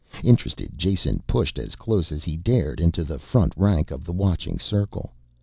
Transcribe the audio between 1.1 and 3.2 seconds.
pushed as close as he dared, into the